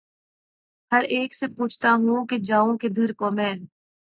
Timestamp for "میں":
3.31-3.53